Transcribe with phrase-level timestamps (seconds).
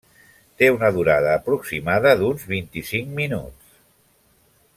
[0.61, 3.81] Té una durada aproximada d’uns vint-i-cinc minuts.